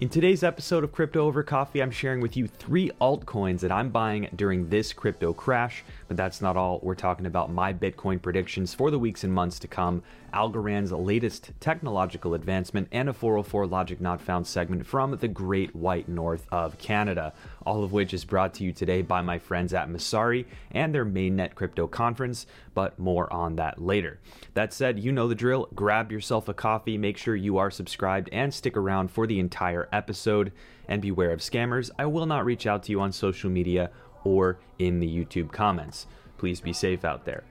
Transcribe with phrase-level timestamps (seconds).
[0.00, 3.90] In today's episode of Crypto Over Coffee, I'm sharing with you three altcoins that I'm
[3.90, 5.84] buying during this crypto crash.
[6.08, 6.80] But that's not all.
[6.82, 10.02] We're talking about my Bitcoin predictions for the weeks and months to come,
[10.32, 16.08] Algorand's latest technological advancement, and a 404 Logic Not Found segment from the Great White
[16.08, 17.34] North of Canada.
[17.66, 21.04] All of which is brought to you today by my friends at Messari and their
[21.04, 24.18] mainnet crypto conference, but more on that later.
[24.54, 25.68] That said, you know the drill.
[25.74, 29.88] Grab yourself a coffee, make sure you are subscribed, and stick around for the entire
[29.92, 30.52] episode.
[30.88, 31.90] And beware of scammers.
[31.98, 33.90] I will not reach out to you on social media
[34.24, 36.06] or in the YouTube comments.
[36.36, 37.44] Please be safe out there.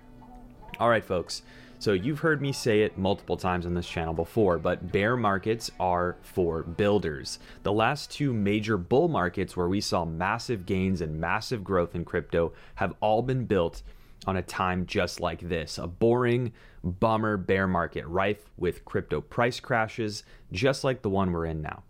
[0.80, 1.42] All right, folks.
[1.82, 5.72] So, you've heard me say it multiple times on this channel before, but bear markets
[5.80, 7.40] are for builders.
[7.64, 12.04] The last two major bull markets where we saw massive gains and massive growth in
[12.04, 13.82] crypto have all been built
[14.28, 16.52] on a time just like this a boring,
[16.84, 21.84] bummer bear market rife with crypto price crashes, just like the one we're in now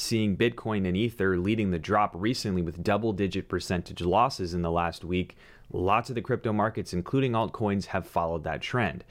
[0.00, 4.70] seeing Bitcoin and Ether leading the drop recently with double digit percentage losses in the
[4.70, 5.36] last week,
[5.72, 9.04] lots of the crypto markets, including altcoins, have followed that trend.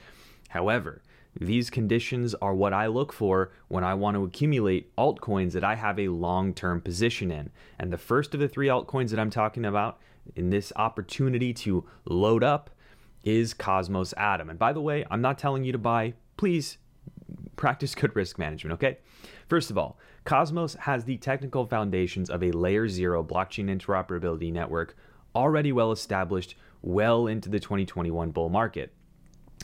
[0.50, 1.02] However,
[1.38, 5.76] these conditions are what I look for when I want to accumulate altcoins that I
[5.76, 7.50] have a long term position in.
[7.78, 10.00] And the first of the three altcoins that I'm talking about
[10.34, 12.70] in this opportunity to load up
[13.22, 14.50] is Cosmos Atom.
[14.50, 16.78] And by the way, I'm not telling you to buy, please
[17.54, 18.98] practice good risk management, okay?
[19.48, 24.96] First of all, Cosmos has the technical foundations of a layer zero blockchain interoperability network
[25.34, 28.92] already well established well into the 2021 bull market.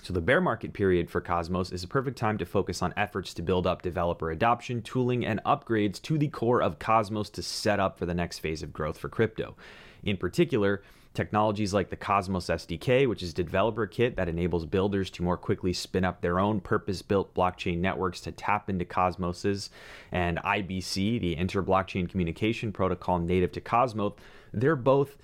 [0.06, 3.34] So, the bear market period for Cosmos is a perfect time to focus on efforts
[3.34, 7.80] to build up developer adoption, tooling, and upgrades to the core of Cosmos to set
[7.80, 9.56] up for the next phase of growth for crypto.
[10.04, 15.10] In particular, technologies like the Cosmos SDK, which is a developer kit that enables builders
[15.10, 19.70] to more quickly spin up their own purpose built blockchain networks to tap into Cosmos's,
[20.12, 24.12] and IBC, the inter blockchain communication protocol native to Cosmos,
[24.52, 25.16] they're both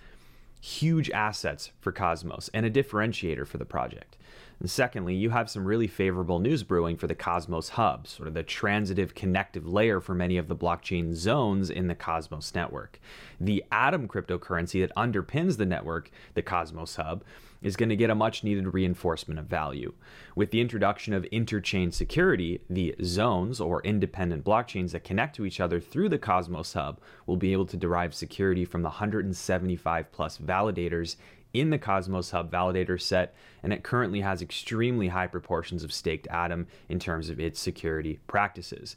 [0.61, 4.17] huge assets for Cosmos and a differentiator for the project.
[4.63, 8.35] And secondly, you have some really favorable news brewing for the Cosmos Hub, sort of
[8.35, 13.01] the transitive connective layer for many of the blockchain zones in the Cosmos network.
[13.41, 17.25] The Atom cryptocurrency that underpins the network, the Cosmos Hub,
[17.61, 19.95] is going to get a much needed reinforcement of value.
[20.37, 25.59] With the introduction of interchain security, the zones or independent blockchains that connect to each
[25.59, 30.39] other through the Cosmos Hub will be able to derive security from the 175 plus
[30.39, 31.17] validators
[31.53, 36.27] in the Cosmos Hub validator set, and it currently has extremely high proportions of staked
[36.29, 38.97] Atom in terms of its security practices.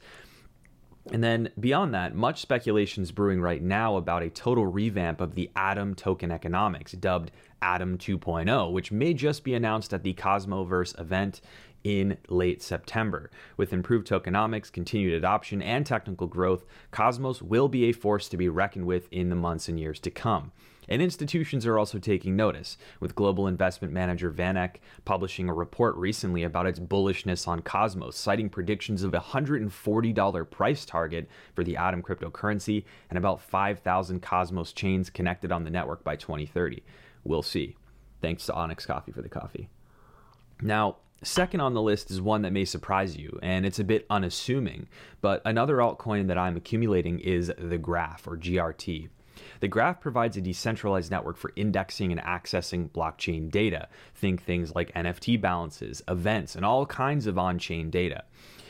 [1.11, 5.35] And then beyond that, much speculation is brewing right now about a total revamp of
[5.35, 10.99] the Atom token economics, dubbed Atom 2.0, which may just be announced at the Cosmoverse
[10.99, 11.41] event
[11.83, 13.29] in late September.
[13.55, 18.49] With improved tokenomics, continued adoption, and technical growth, Cosmos will be a force to be
[18.49, 20.51] reckoned with in the months and years to come.
[20.87, 26.43] And institutions are also taking notice, with global investment manager VanEck publishing a report recently
[26.43, 32.01] about its bullishness on Cosmos, citing predictions of a $140 price target for the Atom
[32.01, 36.83] cryptocurrency and about 5,000 Cosmos chains connected on the network by 2030.
[37.23, 37.75] We'll see.
[38.21, 39.69] Thanks to Onyx Coffee for the coffee.
[40.61, 44.05] Now, Second on the list is one that may surprise you, and it's a bit
[44.09, 44.87] unassuming,
[45.21, 49.09] but another altcoin that I'm accumulating is the Graph, or GRT.
[49.59, 53.87] The graph provides a decentralized network for indexing and accessing blockchain data.
[54.13, 58.23] Think things like NFT balances, events, and all kinds of on chain data.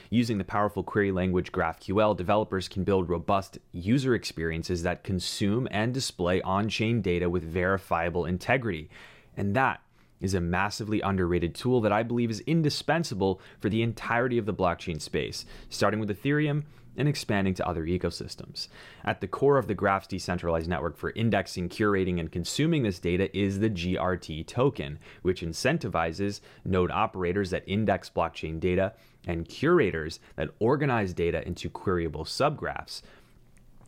[0.09, 5.93] Using the powerful query language GraphQL, developers can build robust user experiences that consume and
[5.93, 8.89] display on chain data with verifiable integrity.
[9.35, 9.81] And that
[10.21, 14.53] is a massively underrated tool that I believe is indispensable for the entirety of the
[14.53, 16.63] blockchain space, starting with Ethereum
[16.97, 18.67] and expanding to other ecosystems.
[19.03, 23.35] At the core of the Graph's decentralized network for indexing, curating, and consuming this data
[23.37, 28.93] is the GRT token, which incentivizes node operators that index blockchain data
[29.27, 33.01] and curators that organize data into queryable subgraphs.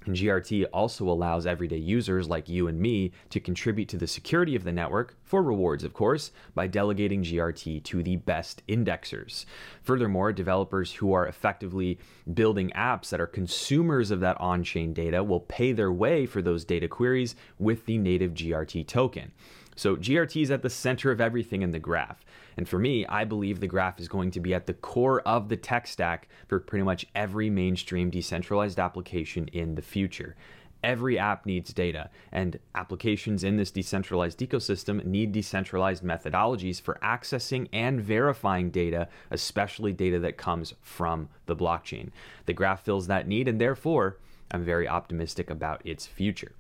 [0.08, 4.56] And GRT also allows everyday users like you and me to contribute to the security
[4.56, 9.46] of the network, for rewards, of course, by delegating GRT to the best indexers.
[9.84, 12.00] Furthermore, developers who are effectively
[12.34, 16.42] building apps that are consumers of that on chain data will pay their way for
[16.42, 19.34] those data queries with the native GRT token.
[19.78, 22.26] So GRT is at the center of everything in the graph.
[22.58, 25.50] And for me, I believe the graph is going to be at the core of
[25.50, 30.36] the tech stack for pretty much every mainstream decentralized application in the future.
[30.84, 37.68] Every app needs data, and applications in this decentralized ecosystem need decentralized methodologies for accessing
[37.72, 42.10] and verifying data, especially data that comes from the blockchain.
[42.46, 44.18] The graph fills that need, and therefore,
[44.50, 46.54] I'm very optimistic about its future.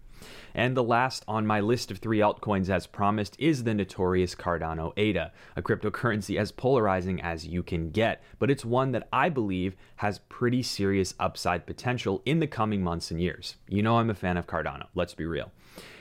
[0.53, 4.93] And the last on my list of three altcoins, as promised, is the notorious Cardano
[4.97, 9.75] ADA, a cryptocurrency as polarizing as you can get, but it's one that I believe
[9.97, 13.57] has pretty serious upside potential in the coming months and years.
[13.67, 15.51] You know, I'm a fan of Cardano, let's be real.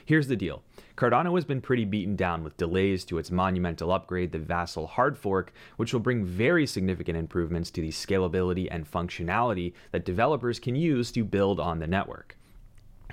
[0.06, 0.62] Here's the deal
[0.96, 5.18] Cardano has been pretty beaten down with delays to its monumental upgrade, the Vasil hard
[5.18, 10.76] fork, which will bring very significant improvements to the scalability and functionality that developers can
[10.76, 12.36] use to build on the network.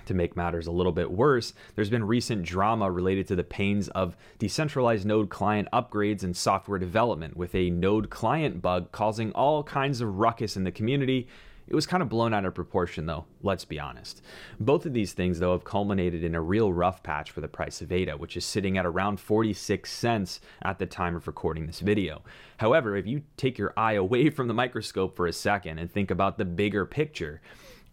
[0.06, 3.88] To make matters a little bit worse, there's been recent drama related to the pains
[3.90, 9.64] of decentralized node client upgrades and software development, with a node client bug causing all
[9.64, 11.28] kinds of ruckus in the community.
[11.66, 14.22] It was kind of blown out of proportion, though, let's be honest.
[14.60, 17.82] Both of these things, though, have culminated in a real rough patch for the price
[17.82, 21.80] of ADA, which is sitting at around 46 cents at the time of recording this
[21.80, 22.22] video.
[22.58, 26.12] However, if you take your eye away from the microscope for a second and think
[26.12, 27.42] about the bigger picture,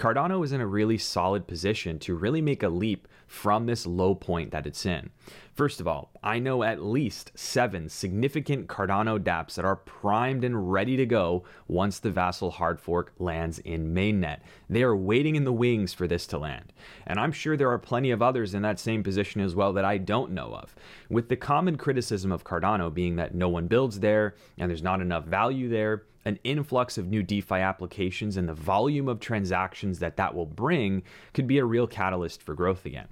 [0.01, 4.15] Cardano is in a really solid position to really make a leap from this low
[4.15, 5.11] point that it's in.
[5.53, 10.73] First of all, I know at least seven significant Cardano dApps that are primed and
[10.73, 14.39] ready to go once the Vasil hard fork lands in mainnet.
[14.71, 16.73] They are waiting in the wings for this to land.
[17.07, 19.85] And I'm sure there are plenty of others in that same position as well that
[19.85, 20.75] I don't know of.
[21.11, 25.03] With the common criticism of Cardano being that no one builds there and there's not
[25.03, 30.17] enough value there, an influx of new DeFi applications and the volume of transactions that
[30.17, 31.03] that will bring
[31.33, 33.09] could be a real catalyst for growth again.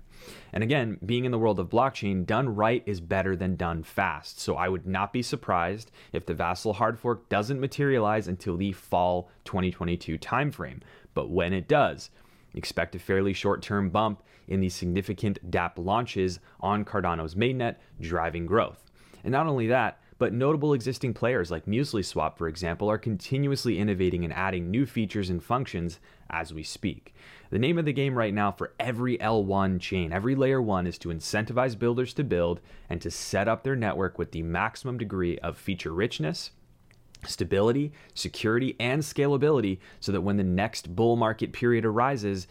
[0.52, 4.40] And again, being in the world of blockchain, done right is better than done fast.
[4.40, 8.72] So I would not be surprised if the Vasil hard fork doesn't materialize until the
[8.72, 10.80] fall 2022 timeframe.
[11.14, 12.10] But when it does,
[12.54, 18.46] expect a fairly short term bump in the significant dApp launches on Cardano's mainnet, driving
[18.46, 18.84] growth.
[19.24, 24.24] And not only that, but notable existing players like MuesliSwap, for example, are continuously innovating
[24.24, 27.14] and adding new features and functions as we speak.
[27.50, 30.98] The name of the game right now for every L1 chain, every layer 1, is
[30.98, 32.60] to incentivize builders to build
[32.90, 36.50] and to set up their network with the maximum degree of feature richness,
[37.24, 42.46] stability, security, and scalability so that when the next bull market period arises,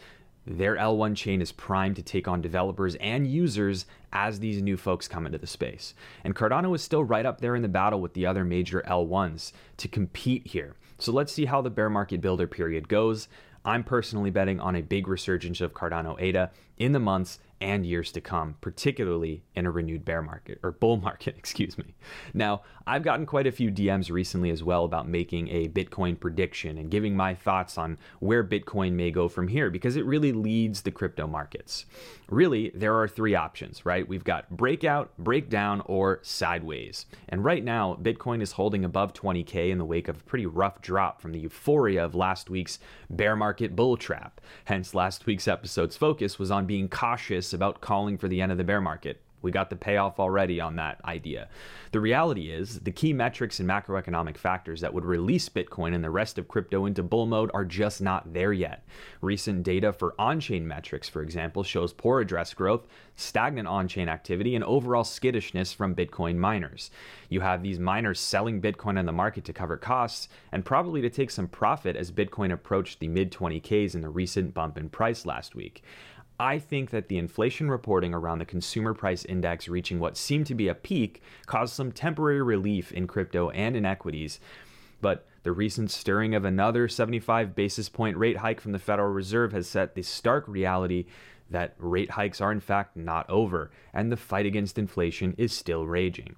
[0.48, 5.06] their L1 chain is primed to take on developers and users as these new folks
[5.06, 5.94] come into the space.
[6.24, 9.52] And Cardano is still right up there in the battle with the other major L1s
[9.76, 10.74] to compete here.
[10.98, 13.28] So let's see how the bear market builder period goes.
[13.64, 18.12] I'm personally betting on a big resurgence of Cardano ADA in the months and years
[18.12, 21.94] to come, particularly in a renewed bear market or bull market, excuse me.
[22.34, 26.78] Now, I've gotten quite a few DMs recently as well about making a Bitcoin prediction
[26.78, 30.82] and giving my thoughts on where Bitcoin may go from here because it really leads
[30.82, 31.86] the crypto markets.
[32.30, 34.06] Really, there are three options, right?
[34.06, 37.06] We've got breakout, breakdown, or sideways.
[37.26, 40.82] And right now, Bitcoin is holding above 20K in the wake of a pretty rough
[40.82, 44.42] drop from the euphoria of last week's bear market bull trap.
[44.66, 48.58] Hence, last week's episode's focus was on being cautious about calling for the end of
[48.58, 49.22] the bear market.
[49.42, 51.48] We got the payoff already on that idea.
[51.92, 56.10] The reality is, the key metrics and macroeconomic factors that would release Bitcoin and the
[56.10, 58.84] rest of crypto into bull mode are just not there yet.
[59.20, 62.86] Recent data for on chain metrics, for example, shows poor address growth,
[63.16, 66.90] stagnant on chain activity, and overall skittishness from Bitcoin miners.
[67.28, 71.10] You have these miners selling Bitcoin on the market to cover costs and probably to
[71.10, 75.24] take some profit as Bitcoin approached the mid 20Ks in the recent bump in price
[75.24, 75.82] last week.
[76.40, 80.54] I think that the inflation reporting around the consumer price index reaching what seemed to
[80.54, 84.38] be a peak caused some temporary relief in crypto and in equities.
[85.00, 89.52] But the recent stirring of another 75 basis point rate hike from the Federal Reserve
[89.52, 91.06] has set the stark reality
[91.50, 95.86] that rate hikes are in fact not over, and the fight against inflation is still
[95.86, 96.36] raging.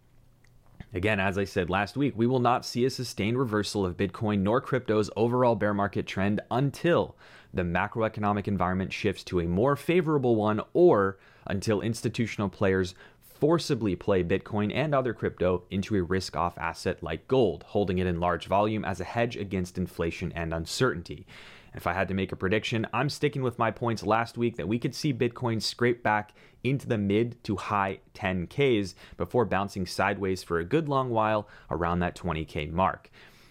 [0.92, 4.40] Again, as I said last week, we will not see a sustained reversal of Bitcoin
[4.40, 7.14] nor crypto's overall bear market trend until
[7.54, 12.94] the macroeconomic environment shifts to a more favorable one or until institutional players
[13.40, 18.06] forcibly play Bitcoin and other crypto into a risk off asset like gold, holding it
[18.06, 21.26] in large volume as a hedge against inflation and uncertainty.
[21.74, 24.68] If I had to make a prediction, I'm sticking with my points last week that
[24.68, 26.32] we could see Bitcoin scrape back
[26.64, 32.00] into the mid to high 10Ks before bouncing sideways for a good long while around
[32.00, 33.10] that 20K mark.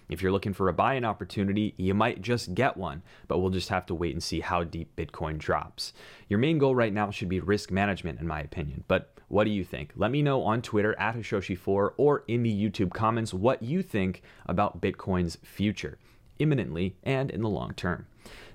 [0.09, 3.51] If you're looking for a buy in opportunity, you might just get one, but we'll
[3.51, 5.93] just have to wait and see how deep Bitcoin drops.
[6.27, 8.83] Your main goal right now should be risk management, in my opinion.
[8.87, 9.91] But what do you think?
[9.95, 14.23] Let me know on Twitter at Hashoshi4 or in the YouTube comments what you think
[14.47, 15.99] about Bitcoin's future,
[16.39, 18.07] imminently and in the long term.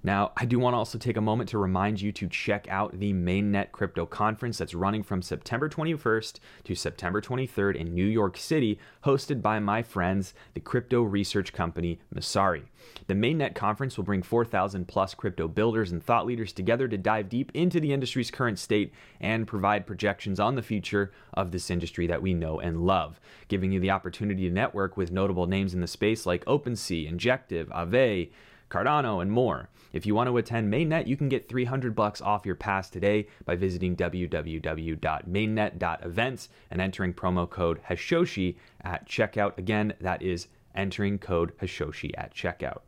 [0.05, 3.01] Now, I do want to also take a moment to remind you to check out
[3.01, 8.37] the Mainnet Crypto Conference that's running from September 21st to September 23rd in New York
[8.37, 12.65] City, hosted by my friends, the crypto research company Messari.
[13.07, 17.31] The Mainnet Conference will bring 4,000 plus crypto builders and thought leaders together to dive
[17.31, 18.93] deep into the industry's current state
[19.23, 23.19] and provide projections on the future of this industry that we know and love,
[23.49, 27.69] giving you the opportunity to network with notable names in the space like OpenSea, Injective,
[27.69, 28.29] Aave,
[28.71, 29.69] Cardano, and more.
[29.93, 33.29] If you want to attend Mainnet, you can get 300 bucks off your pass today
[33.45, 39.57] by visiting www.mainnet.events and entering promo code Hashoshi at checkout.
[39.59, 42.81] Again, that is entering code Hashoshi at checkout.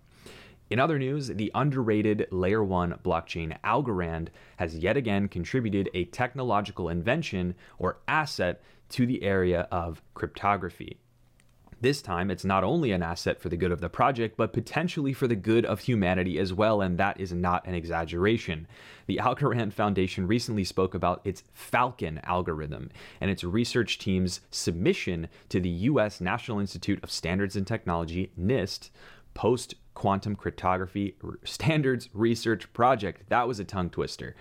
[0.68, 6.88] In other news, the underrated Layer 1 blockchain Algorand has yet again contributed a technological
[6.88, 10.99] invention or asset to the area of cryptography.
[11.78, 15.12] This time, it's not only an asset for the good of the project, but potentially
[15.12, 18.66] for the good of humanity as well, and that is not an exaggeration.
[19.06, 22.90] The Algorand Foundation recently spoke about its Falcon algorithm
[23.21, 26.18] and its research team's submission to the U.S.
[26.18, 28.88] National Institute of Standards and Technology, NIST,
[29.35, 31.14] post quantum cryptography
[31.45, 33.28] standards research project.
[33.28, 34.35] That was a tongue twister.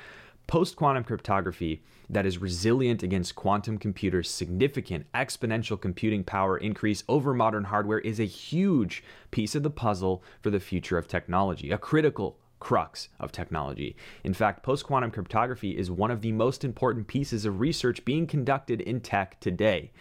[0.47, 7.33] Post quantum cryptography that is resilient against quantum computers' significant exponential computing power increase over
[7.33, 11.79] modern hardware is a huge piece of the puzzle for the future of technology, a
[11.79, 13.95] critical crux of technology.
[14.23, 18.27] In fact, post quantum cryptography is one of the most important pieces of research being
[18.27, 19.91] conducted in tech today.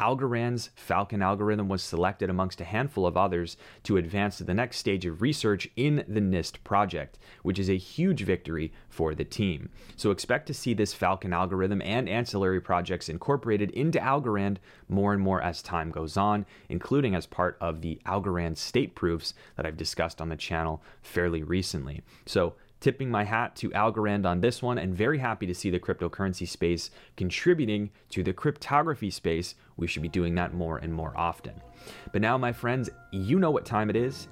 [0.00, 4.78] Algorand's Falcon algorithm was selected amongst a handful of others to advance to the next
[4.78, 9.68] stage of research in the NIST project, which is a huge victory for the team.
[9.96, 14.56] So expect to see this Falcon algorithm and ancillary projects incorporated into Algorand
[14.88, 19.34] more and more as time goes on, including as part of the Algorand state proofs
[19.56, 22.00] that I've discussed on the channel fairly recently.
[22.26, 25.78] So tipping my hat to Algorand on this one and very happy to see the
[25.78, 29.54] cryptocurrency space contributing to the cryptography space.
[29.76, 31.54] We should be doing that more and more often.
[32.12, 34.28] But now, my friends, you know what time it is.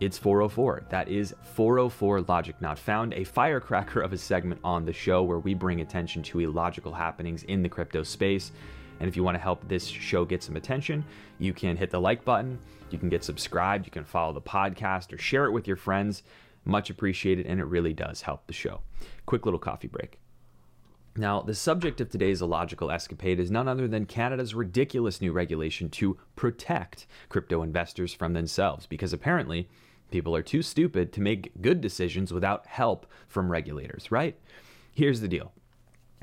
[0.00, 0.86] It's 404.
[0.90, 5.38] That is 404 Logic Not Found, a firecracker of a segment on the show where
[5.38, 8.50] we bring attention to illogical happenings in the crypto space.
[9.00, 11.04] And if you want to help this show get some attention,
[11.38, 12.58] you can hit the like button,
[12.90, 16.22] you can get subscribed, you can follow the podcast, or share it with your friends.
[16.64, 18.80] Much appreciated, and it really does help the show.
[19.26, 20.18] Quick little coffee break.
[21.16, 25.88] Now, the subject of today's illogical escapade is none other than Canada's ridiculous new regulation
[25.90, 29.68] to protect crypto investors from themselves, because apparently
[30.10, 34.36] people are too stupid to make good decisions without help from regulators, right?
[34.92, 35.52] Here's the deal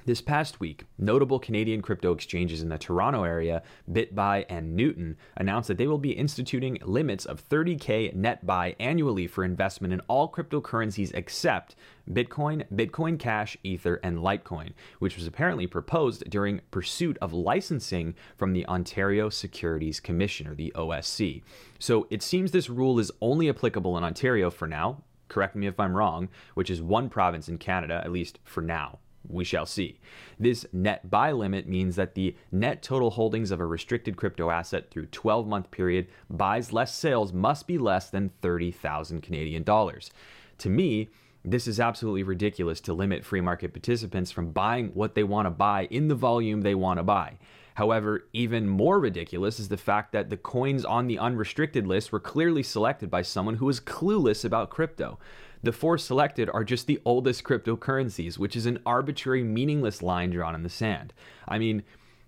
[0.05, 5.67] this past week, notable Canadian crypto exchanges in the Toronto area, BitBuy and Newton, announced
[5.67, 10.31] that they will be instituting limits of 30K net buy annually for investment in all
[10.31, 11.75] cryptocurrencies except
[12.09, 18.53] Bitcoin, Bitcoin Cash, Ether, and Litecoin, which was apparently proposed during pursuit of licensing from
[18.53, 21.43] the Ontario Securities Commission, or the OSC.
[21.79, 25.03] So it seems this rule is only applicable in Ontario for now.
[25.27, 28.99] Correct me if I'm wrong, which is one province in Canada, at least for now.
[29.27, 29.99] We shall see.
[30.39, 34.89] This net buy limit means that the net total holdings of a restricted crypto asset
[34.89, 40.11] through 12 month period buys less sales must be less than 30,000 Canadian dollars.
[40.59, 41.09] To me,
[41.43, 45.51] this is absolutely ridiculous to limit free market participants from buying what they want to
[45.51, 47.37] buy in the volume they want to buy.
[47.75, 52.19] However, even more ridiculous is the fact that the coins on the unrestricted list were
[52.19, 55.17] clearly selected by someone who was clueless about crypto.
[55.63, 60.55] The four selected are just the oldest cryptocurrencies, which is an arbitrary, meaningless line drawn
[60.55, 61.13] in the sand.
[61.47, 61.83] I mean,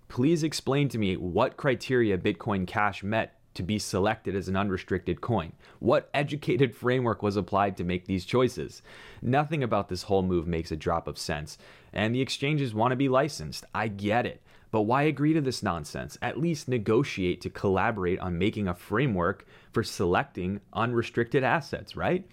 [0.08, 5.20] please explain to me what criteria Bitcoin Cash met to be selected as an unrestricted
[5.20, 5.52] coin?
[5.78, 8.82] What educated framework was applied to make these choices?
[9.22, 11.56] Nothing about this whole move makes a drop of sense.
[11.92, 13.64] And the exchanges want to be licensed.
[13.74, 14.42] I get it.
[14.70, 16.18] But why agree to this nonsense?
[16.20, 22.26] At least negotiate to collaborate on making a framework for selecting unrestricted assets, right?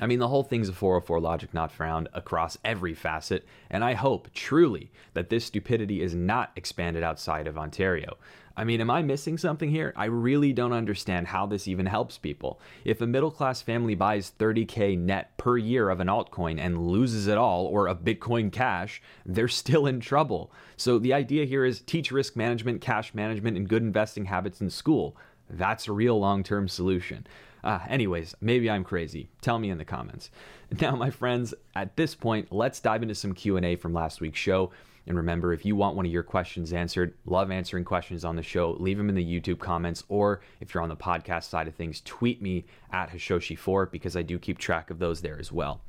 [0.00, 3.94] I mean, the whole thing's a 404 logic not found across every facet, and I
[3.94, 8.16] hope truly that this stupidity is not expanded outside of Ontario.
[8.58, 9.92] I mean, am I missing something here?
[9.94, 12.60] I really don't understand how this even helps people.
[12.84, 17.28] If a middle class family buys 30K net per year of an altcoin and loses
[17.28, 20.50] it all, or of Bitcoin Cash, they're still in trouble.
[20.76, 24.70] So the idea here is teach risk management, cash management, and good investing habits in
[24.70, 25.16] school.
[25.48, 27.28] That's a real long term solution.
[27.62, 29.28] Uh, anyways, maybe I'm crazy.
[29.40, 30.30] Tell me in the comments.
[30.82, 34.70] Now, my friends, at this point, let's dive into some Q&A from last week's show.
[35.06, 38.42] And remember, if you want one of your questions answered, love answering questions on the
[38.42, 41.74] show, leave them in the YouTube comments, or if you're on the podcast side of
[41.74, 45.80] things, tweet me at Hashoshi4 because I do keep track of those there as well.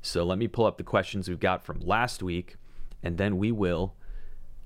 [0.00, 2.56] So let me pull up the questions we've got from last week,
[3.02, 3.94] and then we will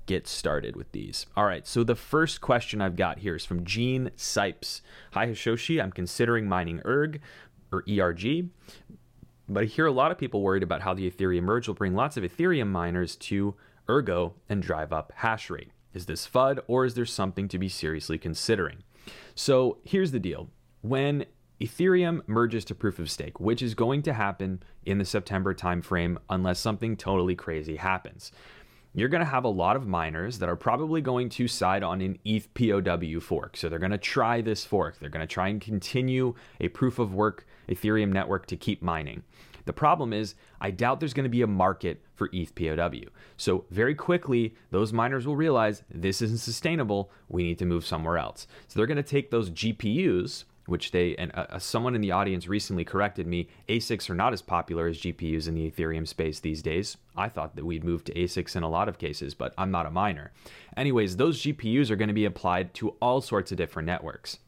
[0.09, 1.27] get started with these.
[1.37, 4.81] All right, so the first question I've got here is from Gene Sipes.
[5.13, 5.79] Hi, Hashoshi.
[5.79, 7.21] I'm considering mining ERG
[7.71, 8.49] or ERG,
[9.47, 11.93] but I hear a lot of people worried about how the Ethereum merge will bring
[11.93, 13.53] lots of Ethereum miners to
[13.87, 15.69] Ergo and drive up hash rate.
[15.93, 18.77] Is this FUD or is there something to be seriously considering?
[19.35, 20.49] So here's the deal.
[20.81, 21.25] When
[21.61, 26.17] Ethereum merges to proof of stake, which is going to happen in the September timeframe
[26.29, 28.31] unless something totally crazy happens.
[28.93, 32.01] You're going to have a lot of miners that are probably going to side on
[32.01, 33.55] an ETH POW fork.
[33.55, 34.97] So they're going to try this fork.
[34.99, 39.23] They're going to try and continue a proof of work Ethereum network to keep mining.
[39.65, 43.11] The problem is, I doubt there's going to be a market for ETH POW.
[43.37, 47.11] So, very quickly, those miners will realize this isn't sustainable.
[47.27, 48.47] We need to move somewhere else.
[48.67, 52.11] So, they're going to take those GPUs, which they, and uh, uh, someone in the
[52.11, 56.39] audience recently corrected me ASICs are not as popular as GPUs in the Ethereum space
[56.39, 56.97] these days.
[57.15, 59.85] I thought that we'd move to ASICs in a lot of cases, but I'm not
[59.85, 60.31] a miner.
[60.77, 64.39] Anyways, those GPUs are going to be applied to all sorts of different networks.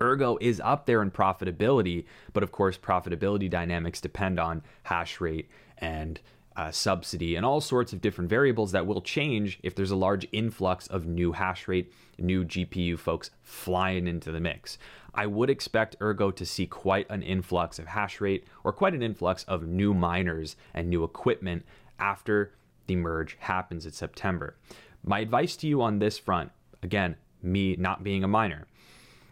[0.00, 5.48] Ergo is up there in profitability, but of course, profitability dynamics depend on hash rate
[5.78, 6.20] and
[6.56, 10.26] uh, subsidy and all sorts of different variables that will change if there's a large
[10.32, 14.78] influx of new hash rate, new GPU folks flying into the mix.
[15.14, 19.02] I would expect Ergo to see quite an influx of hash rate or quite an
[19.02, 21.64] influx of new miners and new equipment
[21.98, 22.52] after
[22.86, 24.56] the merge happens in September.
[25.04, 26.50] My advice to you on this front,
[26.82, 28.66] again, me not being a miner,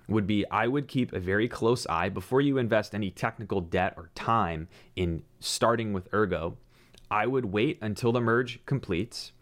[0.09, 3.95] would be I would keep a very close eye before you invest any technical debt
[3.97, 6.57] or time in starting with Ergo.
[7.11, 9.33] I would wait until the merge completes.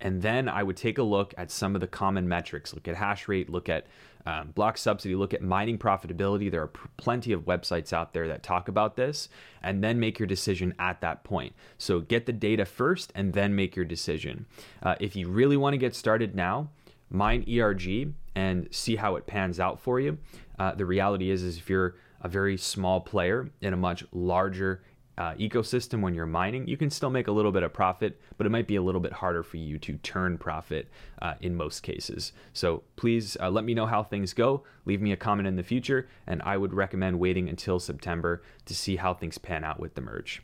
[0.00, 2.74] And then I would take a look at some of the common metrics.
[2.74, 3.86] Look at hash rate, look at
[4.26, 6.50] um, block subsidy, look at mining profitability.
[6.50, 9.28] There are pr- plenty of websites out there that talk about this,
[9.62, 11.54] and then make your decision at that point.
[11.78, 14.46] So get the data first and then make your decision.
[14.82, 16.70] Uh, if you really want to get started now,
[17.08, 20.18] mine ERG and see how it pans out for you.
[20.58, 24.82] Uh, the reality is, is if you're a very small player in a much larger
[25.18, 28.46] uh, ecosystem when you're mining, you can still make a little bit of profit, but
[28.46, 30.88] it might be a little bit harder for you to turn profit
[31.22, 32.32] uh, in most cases.
[32.52, 34.64] So please uh, let me know how things go.
[34.84, 38.74] Leave me a comment in the future, and I would recommend waiting until September to
[38.74, 40.42] see how things pan out with the merge.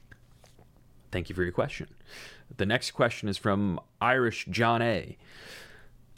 [1.11, 1.88] Thank you for your question.
[2.56, 5.18] The next question is from Irish John A.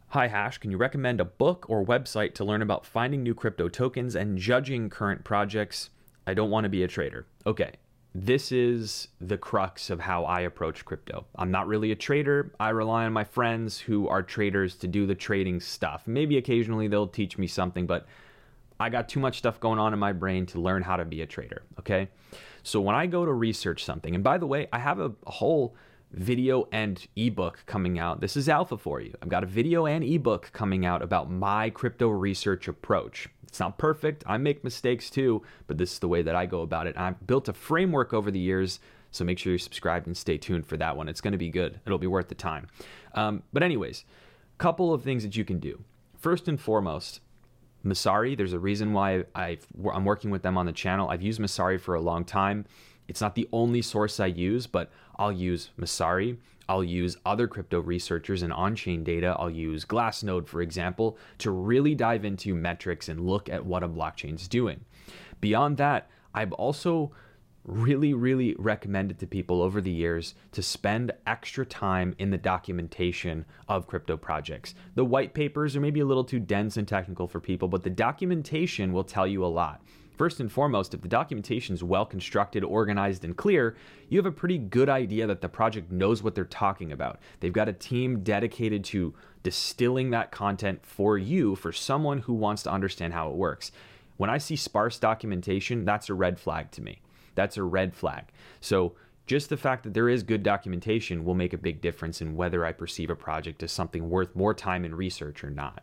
[0.09, 3.69] Hi Hash, can you recommend a book or website to learn about finding new crypto
[3.69, 5.91] tokens and judging current projects?
[6.25, 7.27] I don't want to be a trader.
[7.45, 7.73] Okay,
[8.15, 11.27] this is the crux of how I approach crypto.
[11.35, 12.53] I'm not really a trader.
[12.61, 16.05] I rely on my friends who are traders to do the trading stuff.
[16.07, 18.07] Maybe occasionally they'll teach me something, but
[18.79, 21.23] I got too much stuff going on in my brain to learn how to be
[21.23, 21.63] a trader.
[21.81, 22.09] Okay.
[22.63, 25.75] So when I go to research something, and by the way, I have a whole
[26.15, 28.21] video and ebook coming out.
[28.21, 29.15] This is alpha for you.
[29.23, 33.29] I've got a video and ebook coming out about my crypto research approach.
[33.45, 34.25] It's not perfect.
[34.27, 36.97] I make mistakes too, but this is the way that I go about it.
[36.97, 40.67] I've built a framework over the years, so make sure you're subscribed and stay tuned
[40.67, 41.09] for that one.
[41.09, 41.81] It's going to be good.
[41.87, 42.69] It'll be worth the time.
[43.15, 44.05] Um, but anyways,
[44.59, 45.85] couple of things that you can do.
[46.19, 47.21] First and foremost,
[47.85, 48.37] Messari.
[48.37, 49.59] There's a reason why i
[49.93, 51.11] am working with them on the channel.
[51.11, 52.65] I've used Messari for a long time.
[53.09, 56.39] It's not the only source I use, but I'll use Messari.
[56.69, 59.37] I'll use other crypto researchers and on chain data.
[59.39, 63.89] I'll use Glassnode, for example, to really dive into metrics and look at what a
[63.89, 64.81] blockchain's doing.
[65.41, 67.13] Beyond that, I've also
[67.65, 73.45] really, really recommended to people over the years to spend extra time in the documentation
[73.69, 74.75] of crypto projects.
[74.95, 77.91] The white papers are maybe a little too dense and technical for people, but the
[77.91, 79.83] documentation will tell you a lot.
[80.17, 83.77] First and foremost, if the documentation is well constructed, organized, and clear,
[84.09, 87.19] you have a pretty good idea that the project knows what they're talking about.
[87.41, 92.63] They've got a team dedicated to distilling that content for you, for someone who wants
[92.63, 93.73] to understand how it works.
[94.17, 97.01] When I see sparse documentation, that's a red flag to me.
[97.35, 98.27] That's a red flag.
[98.61, 98.95] So,
[99.27, 102.65] just the fact that there is good documentation will make a big difference in whether
[102.65, 105.83] I perceive a project as something worth more time and research or not.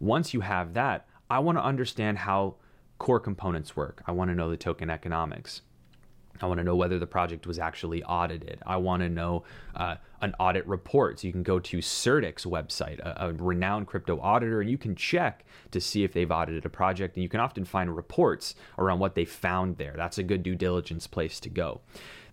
[0.00, 2.56] Once you have that, I want to understand how
[3.00, 4.02] core components work.
[4.06, 5.62] I want to know the token economics.
[6.42, 8.62] I want to know whether the project was actually audited.
[8.66, 11.18] I want to know uh, an audit report.
[11.18, 14.94] So you can go to CertiK's website, a, a, renowned crypto auditor, and you can
[14.94, 17.16] check to see if they've audited a project.
[17.16, 19.94] And you can often find reports around what they found there.
[19.96, 21.80] That's a good due diligence place to go.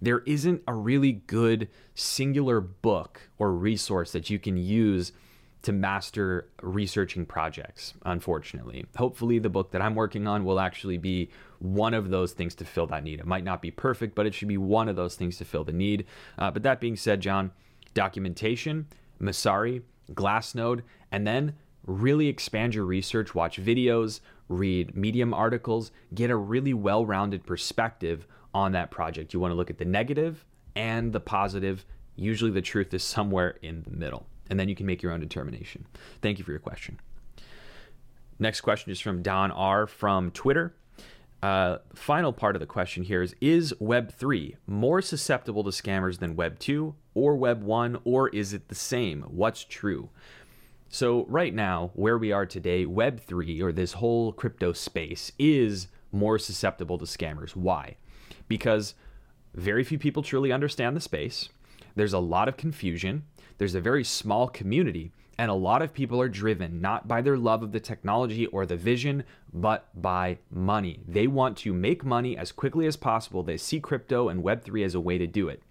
[0.02, 5.14] There isn't a really good singular book or resource that you can use
[5.64, 8.86] to master researching projects, unfortunately.
[8.96, 12.66] Hopefully, the book that I'm working on will actually be one of those things to
[12.66, 13.20] fill that need.
[13.20, 15.64] It might not be perfect, but it should be one of those things to fill
[15.64, 16.06] the need.
[16.38, 17.52] Uh, but that being said, John,
[17.94, 18.88] documentation,
[19.20, 19.82] Messari,
[20.14, 26.74] Glassnode, and then really expand your research, watch videos, read Medium articles, get a really
[26.74, 29.34] well rounded perspective on that project.
[29.34, 31.84] You want to look at the negative and the positive.
[32.16, 35.20] Usually, the truth is somewhere in the middle and then you can make your own
[35.20, 35.86] determination.
[36.22, 37.00] Thank you for your question.
[38.40, 40.76] Next question is from Don R from Twitter.
[41.42, 46.36] Uh, final part of the question here is Is Web3 more susceptible to scammers than
[46.36, 49.24] Web2 or Web1, or is it the same?
[49.24, 50.10] What's true?
[50.90, 56.40] So, right now, where we are today, Web3 or this whole crypto space is more
[56.40, 57.56] susceptible to scammers.
[57.56, 57.98] Why?
[58.48, 58.96] Because
[59.54, 61.50] very few people truly understand the space,
[61.96, 63.24] there's a lot of confusion,
[63.58, 67.38] there's a very small community, and a lot of people are driven not by their
[67.38, 71.02] love of the technology or the vision, but by money.
[71.08, 73.44] They want to make money as quickly as possible.
[73.44, 75.62] They see crypto and Web3 as a way to do it.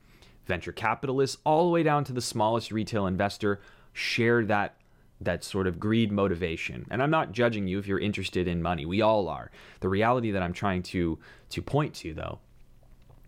[0.46, 3.60] Venture capitalists, all the way down to the smallest retail investor,
[3.92, 4.76] share that
[5.20, 6.86] that sort of greed motivation.
[6.90, 8.84] And I'm not judging you if you're interested in money.
[8.84, 9.50] We all are.
[9.80, 11.18] The reality that I'm trying to
[11.50, 12.40] to point to though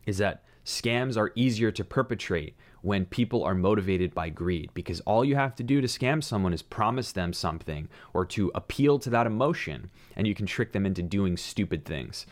[0.05, 5.25] is that scams are easier to perpetrate when people are motivated by greed because all
[5.25, 9.11] you have to do to scam someone is promise them something or to appeal to
[9.11, 12.27] that emotion and you can trick them into doing stupid things.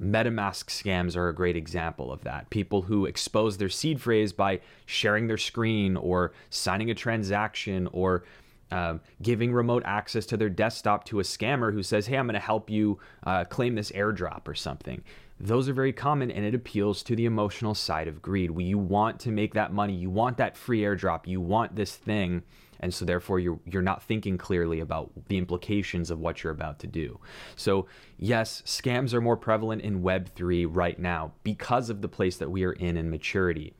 [0.00, 2.50] MetaMask scams are a great example of that.
[2.50, 8.24] People who expose their seed phrase by sharing their screen or signing a transaction or
[8.72, 12.34] uh, giving remote access to their desktop to a scammer who says, Hey, I'm going
[12.34, 15.04] to help you uh, claim this airdrop or something
[15.40, 18.50] those are very common and it appeals to the emotional side of greed.
[18.56, 22.42] You want to make that money, you want that free airdrop, you want this thing,
[22.80, 26.78] and so therefore you're you're not thinking clearly about the implications of what you're about
[26.80, 27.18] to do.
[27.56, 27.86] So,
[28.18, 32.64] yes, scams are more prevalent in web3 right now because of the place that we
[32.64, 33.74] are in in maturity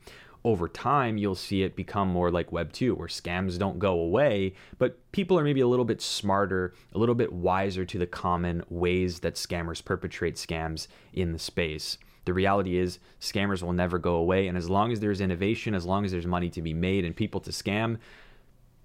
[0.45, 4.53] over time, you'll see it become more like Web 2, where scams don't go away,
[4.77, 8.63] but people are maybe a little bit smarter, a little bit wiser to the common
[8.69, 11.97] ways that scammers perpetrate scams in the space.
[12.25, 15.83] The reality is, scammers will never go away, and as long as there's innovation, as
[15.83, 17.97] long as there's money to be made and people to scam,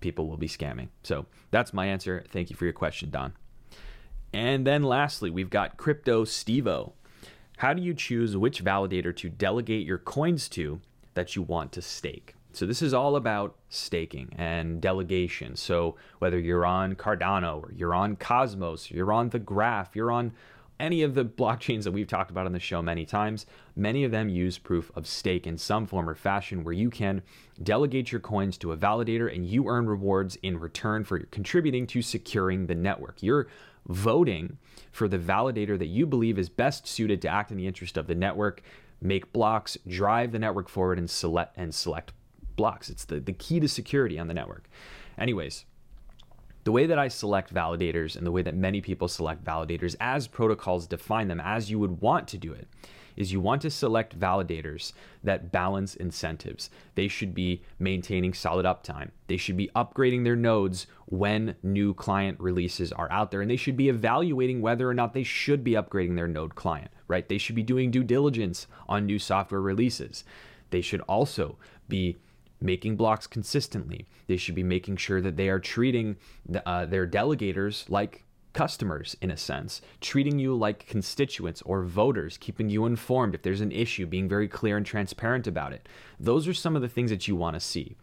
[0.00, 0.88] people will be scamming.
[1.02, 2.24] So that's my answer.
[2.30, 3.34] Thank you for your question, Don.
[4.32, 6.92] And then lastly, we've got Crypto Stevo.
[7.58, 10.80] How do you choose which validator to delegate your coins to
[11.20, 12.34] that you want to stake.
[12.52, 15.54] So this is all about staking and delegation.
[15.54, 20.32] So whether you're on Cardano or you're on Cosmos, you're on the Graph, you're on
[20.80, 23.44] any of the blockchains that we've talked about on the show many times,
[23.76, 27.20] many of them use proof of stake in some form or fashion where you can
[27.62, 32.00] delegate your coins to a validator and you earn rewards in return for contributing to
[32.00, 33.22] securing the network.
[33.22, 33.46] You're
[33.88, 34.58] voting
[34.92, 38.06] for the validator that you believe is best suited to act in the interest of
[38.06, 38.62] the network
[39.00, 42.12] make blocks, drive the network forward, and select and select
[42.56, 42.90] blocks.
[42.90, 44.68] It's the, the key to security on the network.
[45.18, 45.64] Anyways,
[46.64, 50.26] the way that I select validators and the way that many people select validators as
[50.26, 52.68] protocols define them as you would want to do it
[53.16, 54.92] is you want to select validators
[55.22, 56.70] that balance incentives.
[56.94, 59.10] They should be maintaining solid uptime.
[59.26, 63.56] They should be upgrading their nodes when new client releases are out there and they
[63.56, 67.28] should be evaluating whether or not they should be upgrading their node client, right?
[67.28, 70.24] They should be doing due diligence on new software releases.
[70.70, 72.18] They should also be
[72.60, 74.06] making blocks consistently.
[74.26, 79.16] They should be making sure that they are treating the, uh, their delegators like customers
[79.20, 83.72] in a sense, treating you like constituents or voters, keeping you informed if there's an
[83.72, 85.88] issue, being very clear and transparent about it.
[86.18, 87.96] Those are some of the things that you want to see.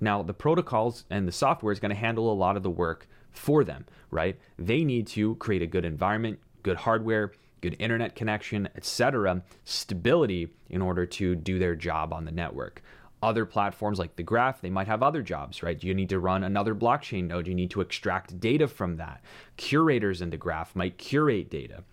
[0.00, 3.06] Now, the protocols and the software is going to handle a lot of the work
[3.30, 4.38] for them, right?
[4.58, 10.82] They need to create a good environment, good hardware, good internet connection, etc., stability in
[10.82, 12.82] order to do their job on the network
[13.22, 15.82] other platforms like the graph they might have other jobs right?
[15.82, 17.46] You need to run another blockchain node?
[17.46, 19.22] You need to extract data from that.
[19.56, 21.84] Curators in the graph might curate data.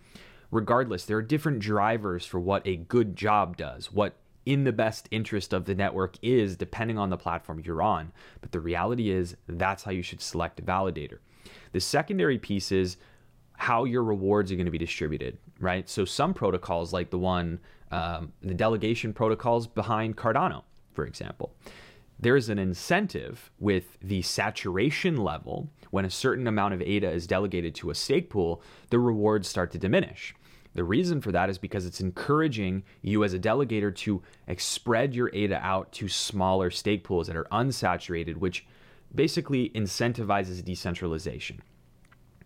[0.50, 4.16] Regardless there are different drivers for what a good job does what
[4.46, 8.10] in the best interest of the network is depending on the platform you're on.
[8.40, 11.18] But the reality is that's how you should select a validator.
[11.72, 12.96] The secondary piece is
[13.52, 15.88] how your rewards are going to be distributed right?
[15.88, 17.60] So some protocols like the one
[17.92, 20.62] um, the delegation protocols behind Cardano,
[20.92, 21.52] for example.
[22.18, 27.26] There is an incentive with the saturation level when a certain amount of ADA is
[27.26, 30.34] delegated to a stake pool, the rewards start to diminish.
[30.74, 34.22] The reason for that is because it's encouraging you as a delegator to
[34.58, 38.66] spread your ADA out to smaller stake pools that are unsaturated, which
[39.14, 41.60] basically incentivizes decentralization.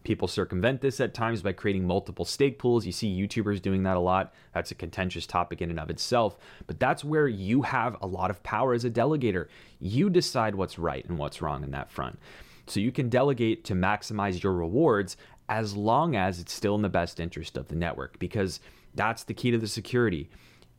[0.04, 2.84] People circumvent this at times by creating multiple stake pools.
[2.84, 4.34] You see YouTubers doing that a lot.
[4.52, 6.36] That's a contentious topic in and of itself.
[6.66, 9.48] But that's where you have a lot of power as a delegator.
[9.80, 12.18] You decide what's right and what's wrong in that front.
[12.66, 15.16] So you can delegate to maximize your rewards
[15.48, 18.60] as long as it's still in the best interest of the network, because
[18.94, 20.30] that's the key to the security.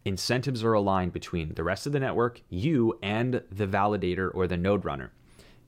[0.05, 4.57] Incentives are aligned between the rest of the network, you, and the validator or the
[4.57, 5.11] node runner.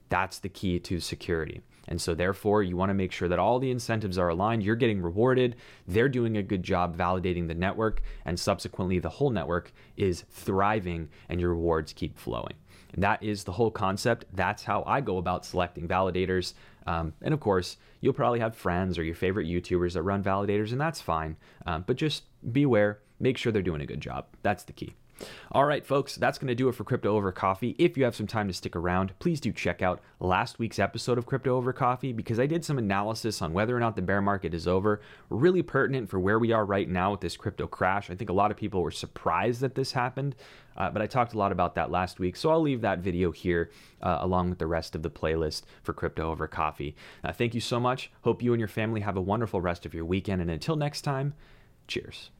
[0.09, 1.61] That's the key to security.
[1.87, 4.63] And so, therefore, you want to make sure that all the incentives are aligned.
[4.63, 5.55] You're getting rewarded.
[5.87, 8.01] They're doing a good job validating the network.
[8.25, 12.55] And subsequently, the whole network is thriving and your rewards keep flowing.
[12.93, 14.25] And that is the whole concept.
[14.33, 16.53] That's how I go about selecting validators.
[16.85, 20.71] Um, and of course, you'll probably have friends or your favorite YouTubers that run validators,
[20.71, 21.35] and that's fine.
[21.65, 24.27] Um, but just beware, make sure they're doing a good job.
[24.41, 24.95] That's the key.
[25.51, 27.75] All right, folks, that's going to do it for Crypto Over Coffee.
[27.79, 31.17] If you have some time to stick around, please do check out last week's episode
[31.17, 34.21] of Crypto Over Coffee because I did some analysis on whether or not the bear
[34.21, 35.01] market is over.
[35.29, 38.09] Really pertinent for where we are right now with this crypto crash.
[38.09, 40.35] I think a lot of people were surprised that this happened,
[40.75, 42.35] uh, but I talked a lot about that last week.
[42.35, 45.93] So I'll leave that video here uh, along with the rest of the playlist for
[45.93, 46.95] Crypto Over Coffee.
[47.23, 48.11] Uh, thank you so much.
[48.21, 50.41] Hope you and your family have a wonderful rest of your weekend.
[50.41, 51.33] And until next time,
[51.87, 52.31] cheers.